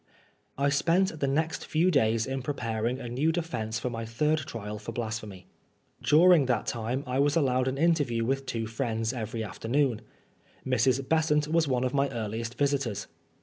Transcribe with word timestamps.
I 0.57 0.69
spent 0.69 1.19
the 1.19 1.27
next 1.27 1.63
few 1.67 1.91
days 1.91 2.25
in 2.25 2.41
preparing 2.41 2.99
a 2.99 3.07
new 3.07 3.31
de 3.31 3.43
fence 3.43 3.77
for 3.77 3.91
my 3.91 4.03
third 4.03 4.39
trial 4.39 4.79
for 4.79 4.91
Blasphemy. 4.91 5.45
During 6.01 6.47
that 6.47 6.65
time 6.65 7.03
I 7.05 7.19
was 7.19 7.35
allowed 7.35 7.67
an 7.67 7.77
interview 7.77 8.25
with 8.25 8.47
two 8.47 8.65
friends 8.65 9.13
every 9.13 9.43
afternoon. 9.43 10.01
Mrs. 10.65 11.07
Besant 11.07 11.47
was 11.49 11.67
one 11.67 11.83
of 11.83 11.93
my 11.93 12.09
earliest 12.09 12.57
visitors. 12.57 13.05